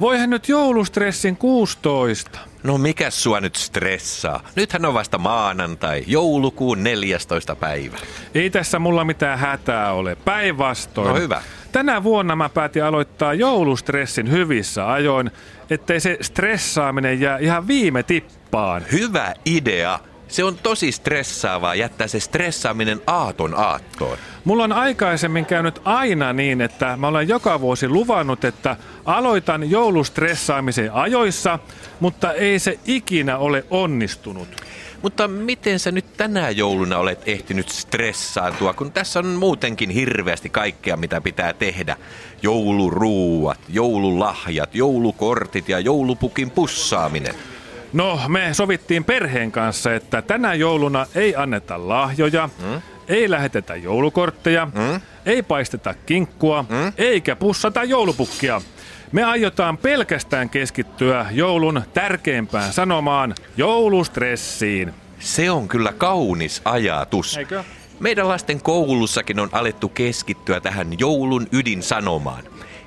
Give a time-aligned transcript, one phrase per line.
[0.00, 2.38] Voihan nyt joulustressin 16.
[2.62, 4.42] No mikä sua nyt stressaa?
[4.56, 7.56] Nythän on vasta maanantai, joulukuun 14.
[7.56, 7.96] päivä.
[8.34, 11.08] Ei tässä mulla mitään hätää ole, päinvastoin.
[11.08, 11.42] No hyvä.
[11.72, 15.30] Tänä vuonna mä päätin aloittaa joulustressin hyvissä ajoin,
[15.70, 18.82] ettei se stressaaminen jää ihan viime tippaan.
[18.92, 19.98] Hyvä idea.
[20.28, 24.18] Se on tosi stressaavaa jättää se stressaaminen aaton aattoon.
[24.44, 30.92] Mulla on aikaisemmin käynyt aina niin, että mä olen joka vuosi luvannut, että aloitan joulustressaamisen
[30.92, 31.58] ajoissa,
[32.00, 34.48] mutta ei se ikinä ole onnistunut.
[35.02, 40.96] Mutta miten sä nyt tänä jouluna olet ehtinyt stressaantua, kun tässä on muutenkin hirveästi kaikkea,
[40.96, 41.96] mitä pitää tehdä.
[42.42, 47.34] Jouluruuat, joululahjat, joulukortit ja joulupukin pussaaminen.
[47.96, 52.82] No, me sovittiin perheen kanssa, että tänä jouluna ei anneta lahjoja, mm?
[53.08, 55.00] ei lähetetä joulukortteja, mm?
[55.26, 56.92] ei paisteta kinkkua, mm?
[56.98, 58.60] eikä pussata joulupukkia.
[59.12, 64.94] Me aiotaan pelkästään keskittyä joulun tärkeimpään sanomaan, joulustressiin.
[65.18, 67.36] Se on kyllä kaunis ajatus.
[67.36, 67.64] Eikö?
[68.00, 72.42] Meidän lasten koulussakin on alettu keskittyä tähän joulun ydinsanomaan.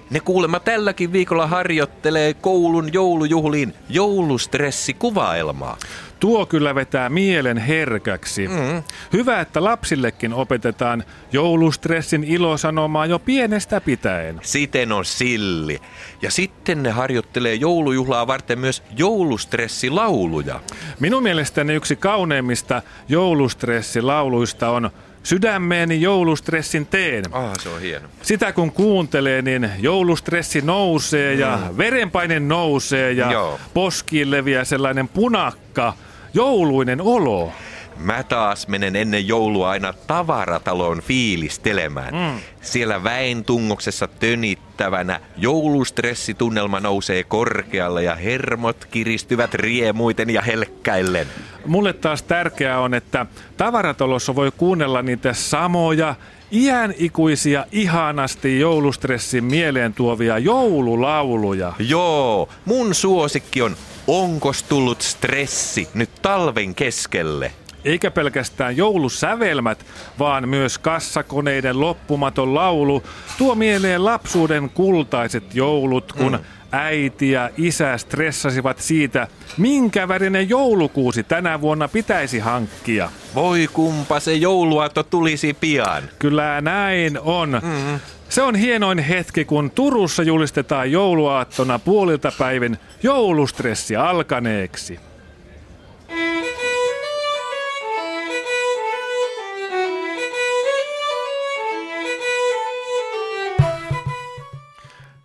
[0.10, 5.78] Ne kuulemma tälläkin viikolla harjoittelee koulun joulujuhliin joulustressikuvaelmaa.
[6.20, 8.48] Tuo kyllä vetää mielen herkäksi.
[8.48, 8.84] Mm.
[9.14, 14.40] Hyvä, että lapsillekin opetetaan joulustressin ilosanomaa jo pienestä pitäen.
[14.42, 15.80] Siten on silli.
[16.22, 20.60] Ja sitten ne harjoittelee joulujuhlaa varten myös joulustressilauluja.
[21.00, 24.92] Minun mielestäni yksi kauneimmista joulustressilauluista on
[25.24, 27.24] Sydämeeni joulustressin teen.
[27.32, 28.08] Ah, se on hieno.
[28.22, 33.60] Sitä kun kuuntelee, niin joulustressi nousee ja verenpaine nousee ja Joo.
[33.74, 35.94] poskiin leviää sellainen punakka,
[36.34, 37.52] jouluinen olo.
[38.00, 42.14] Mä taas menen ennen joulua aina tavarataloon fiilistelemään.
[42.14, 42.40] Mm.
[42.62, 51.28] Siellä väen tungoksessa tönittävänä joulustressitunnelma nousee korkealle ja hermot kiristyvät riemuiten ja helkkäillen.
[51.66, 53.26] Mulle taas tärkeää on, että
[53.58, 56.16] tavaratalossa voi kuunnella niitä samoja
[56.52, 61.74] iän ikuisia ihanasti joulustressin mieleen tuovia joululauluja.
[61.80, 63.76] Joo, mun suosikki on
[64.08, 67.52] Onkos tullut stressi nyt talven keskelle?
[67.86, 69.86] Eikä pelkästään joulusävelmät,
[70.20, 73.04] vaan myös kassakoneiden loppumaton laulu
[73.38, 76.40] tuo mieleen lapsuuden kultaiset joulut, kun mm.
[76.72, 83.10] äiti ja isä stressasivat siitä, minkä värinen joulukuusi tänä vuonna pitäisi hankkia.
[83.36, 86.04] Voi kumpa se jouluaatto tulisi pian.
[86.20, 87.50] Kyllä näin on.
[87.50, 88.00] Mm-hmm.
[88.30, 95.00] Se on hienoin hetki, kun Turussa julistetaan jouluaattona puolilta päivin joulustressi alkaneeksi.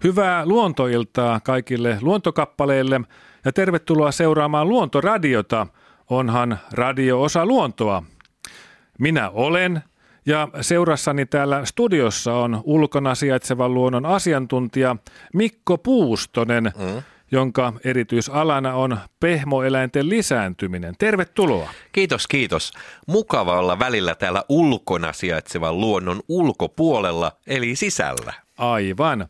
[0.05, 3.01] Hyvää luontoiltaa kaikille luontokappaleille
[3.45, 5.67] ja tervetuloa seuraamaan Luontoradiota.
[6.11, 8.03] Onhan radio osa luontoa.
[8.99, 9.83] Minä olen
[10.27, 14.97] ja seurassani täällä studiossa on ulkona sijaitsevan luonnon asiantuntija
[15.35, 17.03] Mikko Puustonen, mm.
[17.31, 20.95] jonka erityisalana on pehmoeläinten lisääntyminen.
[20.99, 21.71] Tervetuloa.
[21.93, 22.73] Kiitos, kiitos.
[23.07, 28.33] Mukava olla välillä täällä ulkona sijaitsevan luonnon ulkopuolella, eli sisällä.
[28.59, 29.29] Aivan.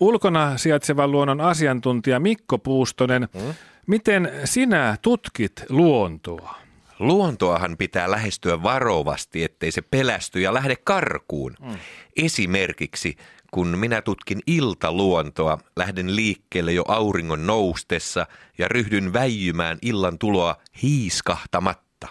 [0.00, 3.54] Ulkona sijaitsevan luonnon asiantuntija Mikko Puustonen, mm.
[3.86, 6.54] miten sinä tutkit luontoa?
[6.98, 11.54] Luontoahan pitää lähestyä varovasti, ettei se pelästy ja lähde karkuun.
[11.60, 11.74] Mm.
[12.16, 13.16] Esimerkiksi,
[13.50, 18.26] kun minä tutkin iltaluontoa, lähden liikkeelle jo auringon noustessa
[18.58, 22.08] ja ryhdyn väijymään illan tuloa hiiskahtamatta.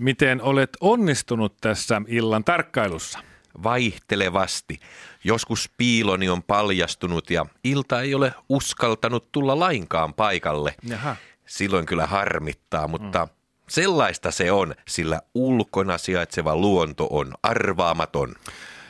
[0.00, 3.18] Miten olet onnistunut tässä illan tarkkailussa?
[3.62, 4.80] Vaihtelevasti.
[5.24, 10.74] Joskus piiloni on paljastunut ja ilta ei ole uskaltanut tulla lainkaan paikalle.
[10.88, 11.16] Jaha.
[11.46, 13.30] Silloin kyllä harmittaa, mutta mm.
[13.68, 18.34] sellaista se on, sillä ulkona sijaitseva luonto on arvaamaton.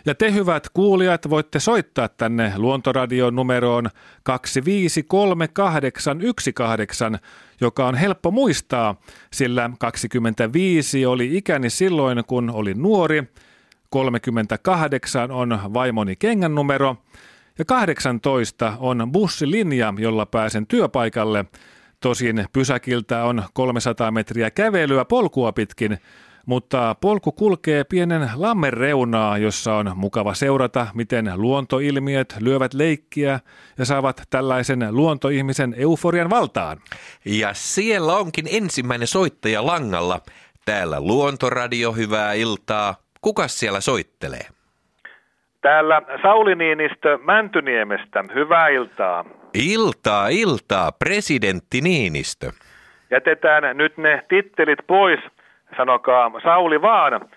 [0.06, 3.88] Ja te hyvät kuulijat voitte soittaa tänne Luontoradion numeroon
[4.22, 7.18] 253818,
[7.60, 9.00] joka on helppo muistaa,
[9.32, 13.24] sillä 25 oli ikäni silloin, kun olin nuori,
[13.90, 16.96] 38 on vaimoni kengän numero
[17.58, 21.44] ja 18 on bussilinja, jolla pääsen työpaikalle.
[22.00, 25.98] Tosin pysäkiltä on 300 metriä kävelyä polkua pitkin,
[26.46, 33.40] mutta polku kulkee pienen lammen reunaa, jossa on mukava seurata, miten luontoilmiöt lyövät leikkiä
[33.78, 36.80] ja saavat tällaisen luontoihmisen euforian valtaan.
[37.24, 40.20] Ja siellä onkin ensimmäinen soittaja langalla.
[40.64, 43.05] Täällä Luontoradio, hyvää iltaa.
[43.26, 44.46] Kuka siellä soittelee?
[45.60, 48.24] Täällä Sauli Niinistö Mäntyniemestä.
[48.34, 49.24] Hyvää iltaa.
[49.54, 52.52] Iltaa, iltaa, presidentti Niinistö.
[53.10, 55.20] Jätetään nyt ne tittelit pois,
[55.76, 57.28] sanokaa Sauli vaan,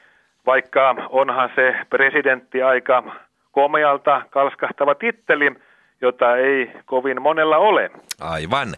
[0.46, 3.04] vaikka onhan se presidentti aika
[3.52, 5.52] komealta kalskahtava titteli,
[6.02, 7.92] jota ei kovin monella ole.
[8.22, 8.76] Aivan.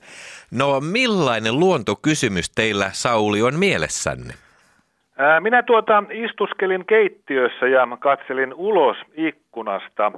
[0.51, 4.33] No millainen luontokysymys teillä, Sauli, on mielessänne?
[5.21, 10.11] Ää, Minä tuota istuskelin keittiössä ja katselin ulos ikkunasta.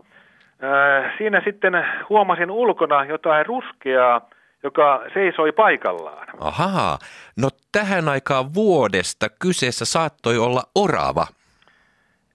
[0.61, 1.73] Ää, Siinä sitten
[2.09, 4.21] huomasin ulkona jotain ruskeaa,
[4.63, 6.27] joka seisoi paikallaan.
[6.39, 6.97] Ahaa,
[7.37, 11.25] no tähän aikaan vuodesta kyseessä saattoi olla orava.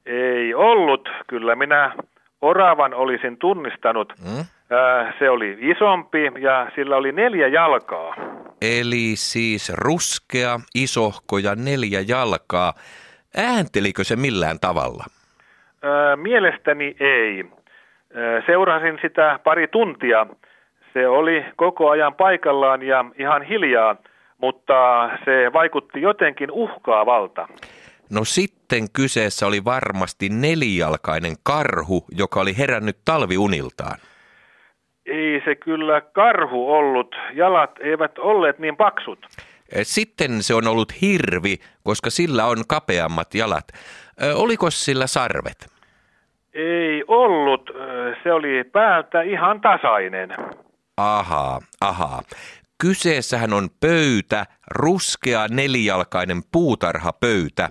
[0.06, 1.94] Ei ollut, kyllä minä
[2.40, 4.12] oravan olisin tunnistanut.
[4.24, 4.44] Mm?
[4.70, 8.14] Ää, Se oli isompi ja sillä oli neljä jalkaa.
[8.62, 12.72] Eli siis ruskea, isohko ja neljä jalkaa.
[13.36, 15.04] Ääntelikö se millään tavalla?
[15.82, 17.44] Ää, Mielestäni ei.
[18.14, 20.26] Ää, Seurasin sitä pari tuntia.
[20.92, 23.96] Se oli koko ajan paikallaan ja ihan hiljaa,
[24.38, 27.48] mutta se vaikutti jotenkin uhkaavalta.
[28.10, 33.98] No sitten kyseessä oli varmasti nelijalkainen karhu, joka oli herännyt talviuniltaan.
[35.08, 37.16] Ei se kyllä karhu ollut.
[37.34, 39.26] Jalat eivät olleet niin paksut.
[39.82, 43.68] Sitten se on ollut hirvi, koska sillä on kapeammat jalat.
[44.34, 45.68] Oliko sillä sarvet?
[46.54, 47.70] Ei ollut.
[48.22, 50.36] Se oli päältä ihan tasainen.
[50.96, 52.22] Ahaa, ahaa.
[52.78, 57.68] Kyseessähän on pöytä, ruskea nelijalkainen puutarhapöytä.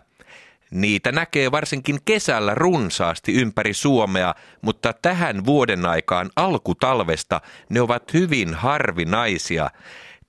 [0.72, 8.54] Niitä näkee varsinkin kesällä runsaasti ympäri Suomea, mutta tähän vuoden aikaan alkutalvesta ne ovat hyvin
[8.54, 9.70] harvinaisia.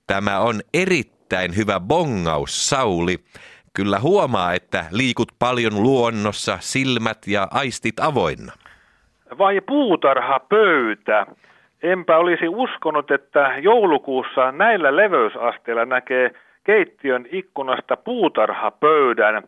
[0.07, 3.17] Tämä on erittäin hyvä bongaus, Sauli.
[3.73, 8.53] Kyllä huomaa, että liikut paljon luonnossa, silmät ja aistit avoinna.
[9.37, 11.25] Vai puutarhapöytä?
[11.83, 16.31] Enpä olisi uskonut, että joulukuussa näillä leveysasteilla näkee
[16.63, 19.43] keittiön ikkunasta puutarhapöydän.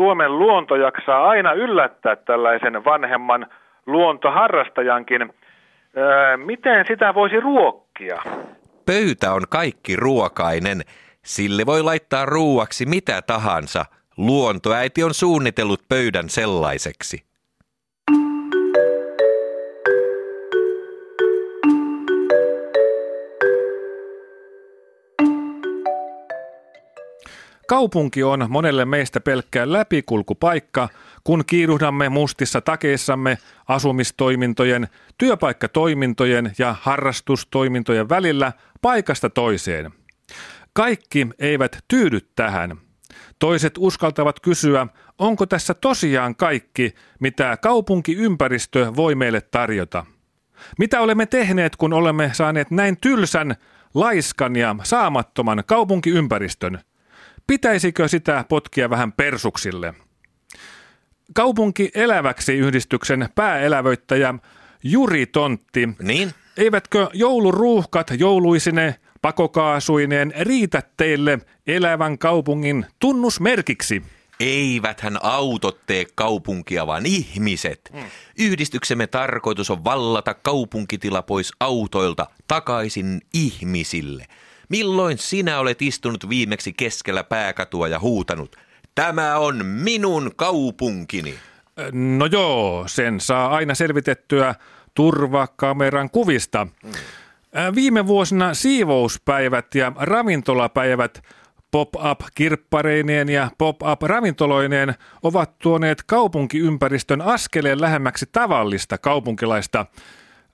[0.00, 3.46] Suomen luonto jaksaa aina yllättää tällaisen vanhemman
[3.86, 5.22] luontoharrastajankin.
[5.96, 8.22] Öö, miten sitä voisi ruokkia?
[8.86, 10.80] Pöytä on kaikki ruokainen.
[11.24, 13.84] Sille voi laittaa ruuaksi mitä tahansa.
[14.16, 17.29] Luontoäiti on suunnitellut pöydän sellaiseksi.
[27.70, 30.88] Kaupunki on monelle meistä pelkkä läpikulkupaikka,
[31.24, 33.38] kun kiiruhdamme mustissa takeissamme
[33.68, 34.88] asumistoimintojen,
[35.18, 38.52] työpaikkatoimintojen ja harrastustoimintojen välillä
[38.82, 39.92] paikasta toiseen.
[40.72, 42.76] Kaikki eivät tyydy tähän.
[43.38, 44.86] Toiset uskaltavat kysyä,
[45.18, 50.06] onko tässä tosiaan kaikki, mitä kaupunkiympäristö voi meille tarjota.
[50.78, 53.56] Mitä olemme tehneet, kun olemme saaneet näin tylsän,
[53.94, 56.80] laiskan ja saamattoman kaupunkiympäristön?
[57.50, 59.94] Pitäisikö sitä potkia vähän persuksille?
[61.34, 64.34] Kaupunki eläväksi yhdistyksen pääelävöittäjä
[64.82, 65.88] Juri Tontti.
[66.02, 66.34] Niin?
[66.56, 74.02] Eivätkö jouluruuhkat jouluisine pakokaasuineen riitä teille elävän kaupungin tunnusmerkiksi?
[74.40, 77.92] Eiväthän autot tee kaupunkia, vaan ihmiset.
[78.38, 84.26] Yhdistyksemme tarkoitus on vallata kaupunkitila pois autoilta takaisin ihmisille.
[84.70, 88.56] Milloin sinä olet istunut viimeksi keskellä pääkatua ja huutanut,
[88.94, 91.34] tämä on minun kaupunkini?
[91.92, 94.54] No joo, sen saa aina selvitettyä
[94.94, 96.66] turvakameran kuvista.
[97.54, 101.22] Ää, Viime vuosina siivouspäivät ja ravintolapäivät
[101.70, 109.86] pop-up-kirppareineen ja pop-up-ravintoloineen ovat tuoneet kaupunkiympäristön askeleen lähemmäksi tavallista kaupunkilaista.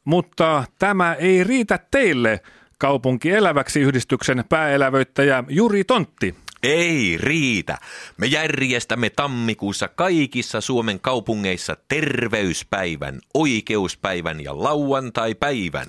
[0.04, 2.40] Mutta tämä ei riitä teille,
[2.78, 6.34] kaupunki eläväksi yhdistyksen pääelävöittäjä Juri Tontti.
[6.62, 7.78] Ei riitä.
[8.16, 15.86] Me järjestämme tammikuussa kaikissa Suomen kaupungeissa terveyspäivän, oikeuspäivän ja lauantaipäivän.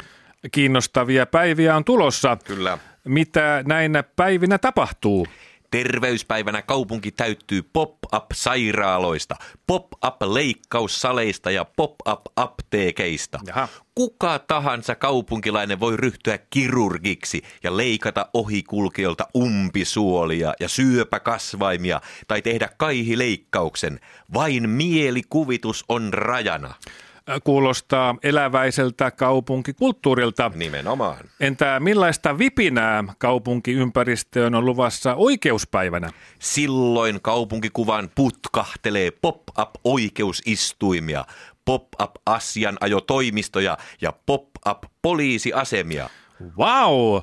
[0.51, 2.37] Kiinnostavia päiviä on tulossa.
[2.45, 2.77] Kyllä.
[3.03, 5.27] Mitä näinä päivinä tapahtuu?
[5.71, 9.35] Terveyspäivänä kaupunki täyttyy pop-up-sairaaloista,
[9.67, 13.39] pop-up-leikkaussaleista ja pop-up-apteekeista.
[13.47, 13.67] Jaha.
[13.95, 23.99] Kuka tahansa kaupunkilainen voi ryhtyä kirurgiksi ja leikata ohikulkijoilta umpisuolia ja syöpäkasvaimia tai tehdä kaihileikkauksen.
[24.33, 26.73] Vain mielikuvitus on rajana.
[27.43, 30.51] Kuulostaa eläväiseltä kaupunkikulttuurilta.
[30.55, 31.17] Nimenomaan.
[31.39, 36.09] Entä millaista vipinää kaupunkiympäristöön on luvassa oikeuspäivänä?
[36.39, 41.25] Silloin kaupunkikuvan putkahtelee pop-up-oikeusistuimia,
[41.65, 46.09] pop-up-asianajotoimistoja ja pop-up-poliisiasemia.
[46.57, 47.15] Vau!
[47.15, 47.21] Ää,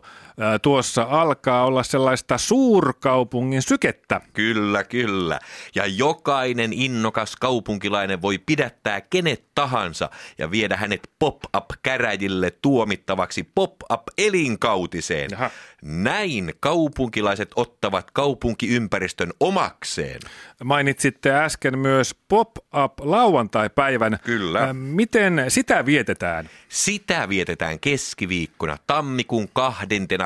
[0.63, 4.21] Tuossa alkaa olla sellaista suurkaupungin sykettä.
[4.33, 5.39] Kyllä, kyllä.
[5.75, 15.29] Ja jokainen innokas kaupunkilainen voi pidättää kenet tahansa ja viedä hänet pop-up-käräjille tuomittavaksi pop-up-elinkautiseen.
[15.31, 15.51] Jaha.
[15.83, 20.21] Näin kaupunkilaiset ottavat kaupunkiympäristön omakseen.
[20.65, 24.19] Mainitsitte äsken myös pop-up-lauantai-päivän.
[24.25, 24.61] Kyllä.
[24.61, 26.51] Ää, Miten sitä vietetään?
[26.69, 29.49] Sitä vietetään keskiviikkona tammikuun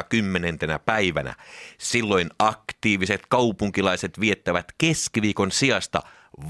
[0.03, 0.79] 20.
[0.79, 1.35] päivänä.
[1.79, 6.03] Silloin aktiiviset kaupunkilaiset viettävät keskiviikon sijasta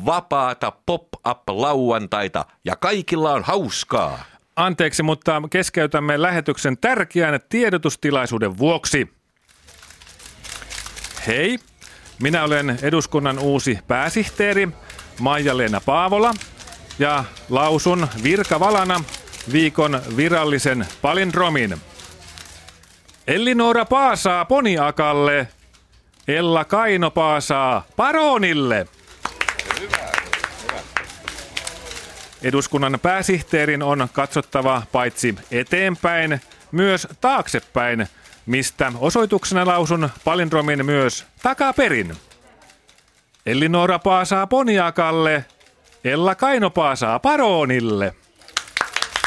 [0.07, 4.25] vapaata pop-up-lauantaita ja kaikilla on hauskaa.
[4.57, 9.09] Anteeksi, mutta keskeytämme lähetyksen tärkeän tiedotustilaisuuden vuoksi.
[11.26, 11.59] Hei,
[12.23, 14.69] minä olen eduskunnan uusi pääsihteeri
[15.21, 16.35] Maija-Leena Paavola
[16.99, 19.05] ja lausun virkavalana
[19.52, 21.76] viikon virallisen palindromin.
[23.28, 25.49] Ellinora Paasaa Poniakalle,
[26.28, 28.87] Ella Kaino Paasaa Paronille.
[32.42, 36.40] Eduskunnan pääsihteerin on katsottava paitsi eteenpäin,
[36.73, 38.08] myös taaksepäin,
[38.47, 42.16] mistä osoituksena lausun palindromin myös takaperin.
[43.47, 45.44] Ellinora Paasaa Poniakalle,
[46.04, 48.14] Ella Kaino Paasaa Paronille.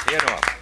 [0.09, 0.60] Hienoa.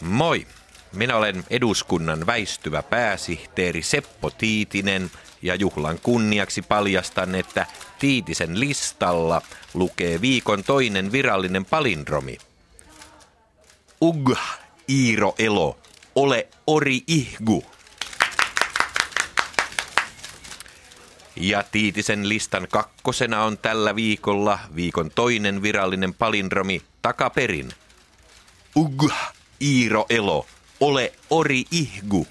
[0.00, 0.46] Moi.
[0.92, 5.10] Minä olen eduskunnan väistyvä pääsihteeri Seppo Tiitinen
[5.42, 7.66] ja juhlan kunniaksi paljastan, että
[7.98, 9.42] Tiitisen listalla
[9.74, 12.38] lukee viikon toinen virallinen palindromi.
[14.00, 14.40] Ugh,
[14.88, 15.78] Iiro Elo,
[16.14, 17.64] ole ori ihgu.
[21.36, 27.72] Ja Tiitisen listan kakkosena on tällä viikolla viikon toinen virallinen palindromi takaperin.
[28.76, 29.14] Ugh,
[29.62, 30.46] Iiro Elo,
[30.80, 32.26] ole ori ihgu.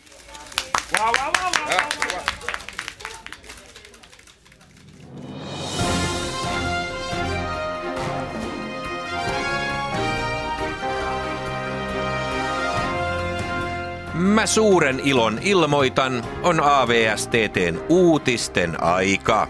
[14.14, 19.48] Mä suuren ilon ilmoitan, on AVSTTn uutisten aika.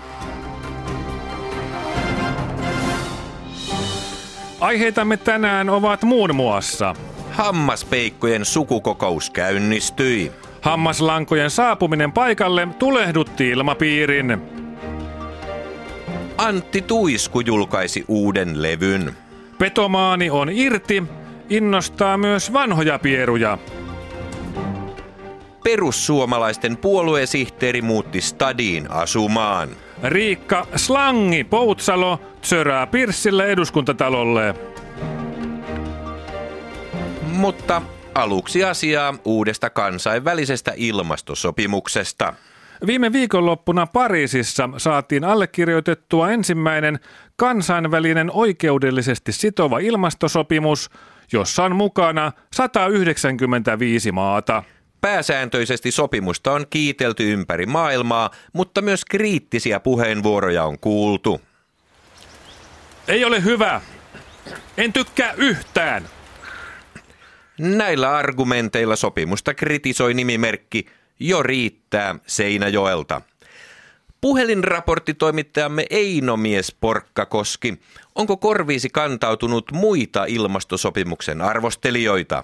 [4.59, 6.95] Aiheitamme tänään ovat muun muassa
[7.35, 10.31] Hammaspeikkojen sukukokous käynnistyi.
[10.61, 14.41] hammaslankojen saapuminen paikalle tulehdutti ilmapiirin.
[16.37, 19.13] Antti Tuisku julkaisi uuden levyn.
[19.57, 21.03] Petomaani on irti,
[21.49, 23.57] innostaa myös vanhoja pieruja.
[25.63, 29.69] Perussuomalaisten puoluesihteeri muutti stadiin asumaan.
[30.03, 34.55] Riikka Slangi Poutsalo tsörää Pirssille eduskuntatalolle.
[37.35, 37.81] Mutta
[38.15, 42.33] aluksi asiaa uudesta kansainvälisestä ilmastosopimuksesta.
[42.85, 46.99] Viime viikonloppuna Pariisissa saatiin allekirjoitettua ensimmäinen
[47.35, 50.89] kansainvälinen oikeudellisesti sitova ilmastosopimus,
[51.31, 54.63] jossa on mukana 195 maata.
[55.01, 61.41] Pääsääntöisesti sopimusta on kiitelty ympäri maailmaa, mutta myös kriittisiä puheenvuoroja on kuultu.
[63.07, 63.81] Ei ole hyvä.
[64.77, 66.14] En tykkää yhtään.
[67.59, 70.85] Näillä argumenteilla sopimusta kritisoi nimimerkki
[71.19, 73.21] Jo riittää Seinäjoelta.
[74.21, 77.73] Puhelinraporttitoimittajamme Einomies Porkkakoski,
[78.15, 82.43] onko korviisi kantautunut muita ilmastosopimuksen arvostelijoita?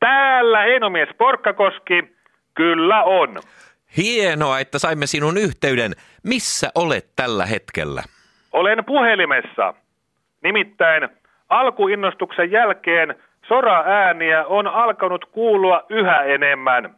[0.00, 2.02] Täällä Einomies Porkkakoski,
[2.54, 3.40] kyllä on.
[3.96, 5.92] Hienoa, että saimme sinun yhteyden.
[6.22, 8.02] Missä olet tällä hetkellä?
[8.52, 9.74] Olen puhelimessa.
[10.42, 11.08] Nimittäin
[11.54, 13.14] alkuinnostuksen jälkeen
[13.48, 16.94] sora-ääniä on alkanut kuulua yhä enemmän.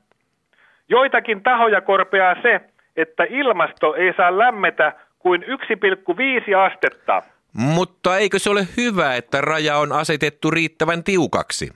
[0.88, 2.60] Joitakin tahoja korpeaa se,
[2.96, 7.22] että ilmasto ei saa lämmetä kuin 1,5 astetta.
[7.52, 11.72] Mutta eikö se ole hyvä, että raja on asetettu riittävän tiukaksi?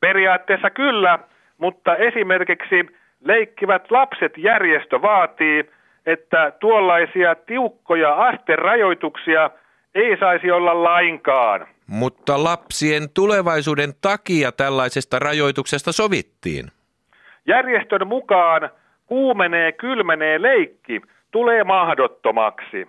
[0.00, 1.18] Periaatteessa kyllä,
[1.58, 2.86] mutta esimerkiksi
[3.24, 5.70] leikkivät lapset järjestö vaatii,
[6.06, 9.50] että tuollaisia tiukkoja asterajoituksia
[9.94, 11.66] ei saisi olla lainkaan.
[11.86, 16.64] Mutta lapsien tulevaisuuden takia tällaisesta rajoituksesta sovittiin.
[17.46, 18.70] Järjestön mukaan
[19.06, 21.00] kuumenee kylmenee leikki
[21.30, 22.88] tulee mahdottomaksi.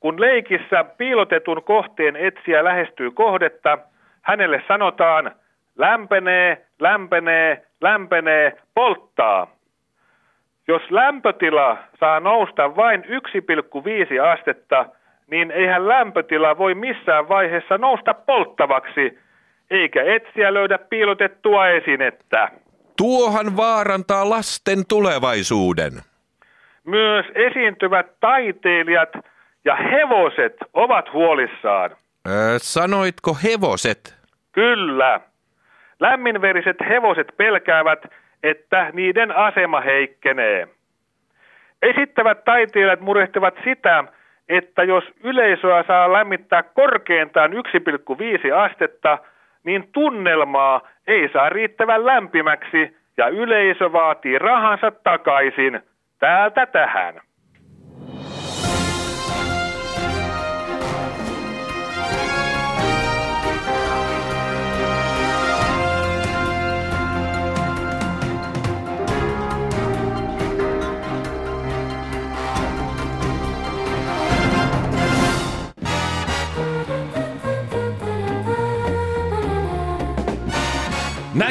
[0.00, 3.78] Kun leikissä piilotetun kohteen etsiä lähestyy kohdetta,
[4.22, 5.32] hänelle sanotaan
[5.78, 9.46] lämpenee, lämpenee, lämpenee, polttaa.
[10.68, 13.08] Jos lämpötila saa nousta vain 1,5
[14.32, 14.86] astetta,
[15.32, 19.18] niin eihän lämpötila voi missään vaiheessa nousta polttavaksi,
[19.70, 22.48] eikä etsiä löydä piilotettua esinettä.
[22.96, 25.92] Tuohan vaarantaa lasten tulevaisuuden.
[26.84, 29.08] Myös esiintyvät taiteilijat
[29.64, 31.90] ja hevoset ovat huolissaan.
[32.28, 34.16] Öö, sanoitko hevoset?
[34.52, 35.20] Kyllä.
[36.00, 38.02] Lämminveriset hevoset pelkäävät,
[38.42, 40.68] että niiden asema heikkenee.
[41.82, 44.04] Esittävät taiteilijat murehtivat sitä,
[44.48, 49.18] että jos yleisöä saa lämmittää korkeintaan 1,5 astetta,
[49.64, 55.80] niin tunnelmaa ei saa riittävän lämpimäksi ja yleisö vaatii rahansa takaisin
[56.18, 57.20] täältä tähän.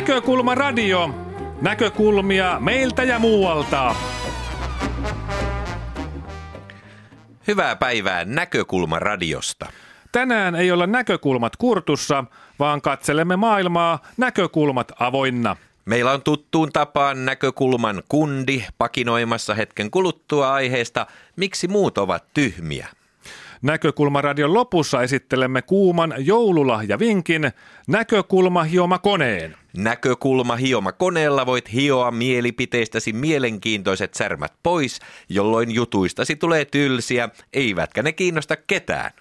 [0.02, 1.10] Näkökulma radio.
[1.62, 3.96] Näkökulmia meiltä ja muualta.
[7.48, 9.66] Hyvää päivää Näkökulma radiosta.
[10.12, 12.24] Tänään ei olla näkökulmat kurtussa,
[12.60, 15.56] vaan katselemme maailmaa näkökulmat avoinna.
[15.86, 22.88] Meillä on tuttuun tapaan näkökulman kundi pakinoimassa hetken kuluttua aiheesta, miksi muut ovat tyhmiä.
[23.62, 27.52] Näkökulmaradion lopussa esittelemme kuuman joululahjavinkin
[27.88, 29.56] Näkökulma hioma koneen.
[29.78, 35.00] Näkökulma hioma koneella voit hioa mielipiteistäsi mielenkiintoiset särmät pois,
[35.30, 39.12] jolloin jutuistasi tulee tylsiä, eivätkä ne kiinnosta ketään.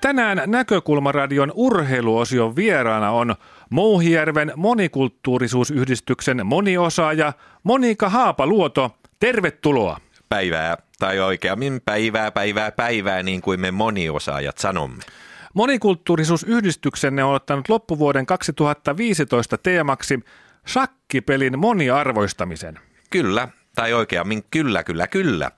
[0.00, 3.34] Tänään Näkökulmaradion urheiluosion vieraana on
[3.70, 8.90] Mouhijärven monikulttuurisuusyhdistyksen moniosaaja Monika Haapaluoto.
[9.20, 10.00] Tervetuloa.
[10.28, 15.02] Päivää, tai oikeammin päivää, päivää, päivää, niin kuin me moniosaajat sanomme.
[15.54, 20.20] Monikulttuurisuusyhdistyksenne on ottanut loppuvuoden 2015 teemaksi
[20.68, 22.78] shakkipelin moniarvoistamisen.
[23.10, 25.50] Kyllä, tai oikeammin kyllä, kyllä, kyllä.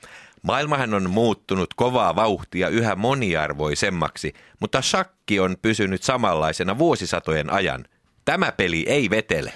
[0.42, 7.84] Maailmahan on muuttunut kovaa vauhtia yhä moniarvoisemmaksi, mutta shakki on pysynyt samanlaisena vuosisatojen ajan.
[8.24, 9.52] Tämä peli ei vetele.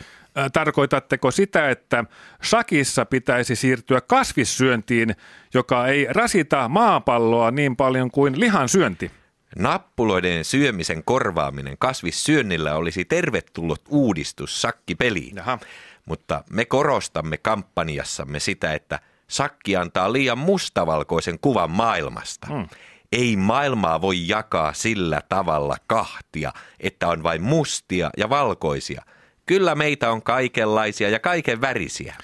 [0.53, 2.05] Tarkoitatteko sitä, että
[2.43, 5.17] shakissa pitäisi siirtyä kasvissyöntiin,
[5.55, 9.11] joka ei rasita maapalloa niin paljon kuin lihan syönti?
[9.59, 15.37] Nappuloiden syömisen korvaaminen kasvissyönnillä olisi tervetullut uudistus sakkipeliin.
[15.37, 15.59] Jaha.
[16.07, 22.47] Mutta me korostamme kampanjassamme sitä, että sakki antaa liian mustavalkoisen kuvan maailmasta.
[22.47, 22.69] Hmm.
[23.13, 29.03] Ei maailmaa voi jakaa sillä tavalla kahtia, että on vain mustia ja valkoisia.
[29.51, 32.15] Kyllä meitä on kaikenlaisia ja kaiken värisiä.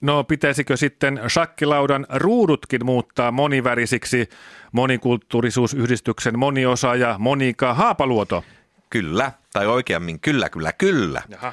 [0.00, 4.28] No pitäisikö sitten shakkilaudan ruudutkin muuttaa monivärisiksi
[4.72, 8.44] monikulttuurisuusyhdistyksen moniosaaja Monika Haapaluoto?
[8.90, 11.22] Kyllä, tai oikeammin kyllä, kyllä, kyllä.
[11.28, 11.52] Jaha.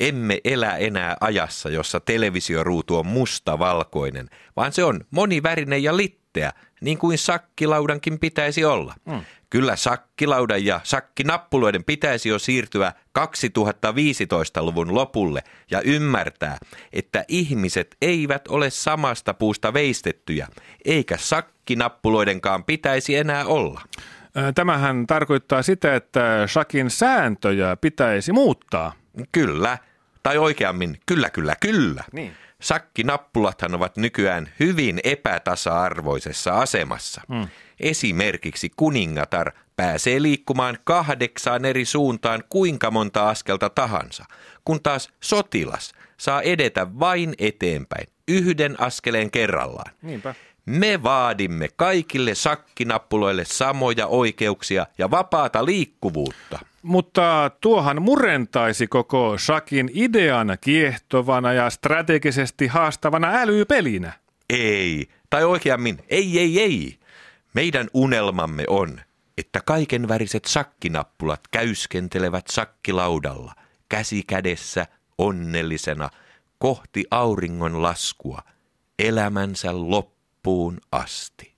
[0.00, 6.98] Emme elä enää ajassa, jossa televisioruutu on mustavalkoinen, vaan se on monivärinen ja litteä, niin
[6.98, 8.94] kuin sakkilaudankin pitäisi olla.
[9.10, 9.20] Hmm.
[9.50, 16.58] Kyllä sakkilaudan ja sakkinappuloiden pitäisi jo siirtyä 2015-luvun lopulle ja ymmärtää,
[16.92, 20.48] että ihmiset eivät ole samasta puusta veistettyjä,
[20.84, 23.80] eikä sakkinappuloidenkaan pitäisi enää olla.
[24.54, 28.92] Tämähän tarkoittaa sitä, että shakin sääntöjä pitäisi muuttaa.
[29.32, 29.78] Kyllä,
[30.22, 32.04] tai oikeammin kyllä, kyllä, kyllä.
[32.12, 32.32] Niin.
[32.62, 37.20] Sakkinappulathan ovat nykyään hyvin epätasa-arvoisessa asemassa.
[37.28, 37.48] Hmm.
[37.80, 44.24] Esimerkiksi kuningatar pääsee liikkumaan kahdeksaan eri suuntaan kuinka monta askelta tahansa,
[44.64, 49.92] kun taas sotilas saa edetä vain eteenpäin, yhden askeleen kerrallaan.
[50.02, 50.34] Niinpä.
[50.66, 56.58] Me vaadimme kaikille sakkinappuloille samoja oikeuksia ja vapaata liikkuvuutta.
[56.82, 64.12] Mutta tuohan murentaisi koko shakin idean kiehtovana ja strategisesti haastavana älypelinä.
[64.50, 66.98] Ei, tai oikeammin ei, ei, ei.
[67.54, 69.00] Meidän unelmamme on,
[69.38, 73.54] että kaiken väriset sakkinappulat käyskentelevät sakkilaudalla,
[73.88, 74.86] käsi kädessä,
[75.18, 76.10] onnellisena,
[76.58, 78.42] kohti auringon laskua,
[78.98, 79.72] elämänsä
[80.46, 81.51] loppuun asti.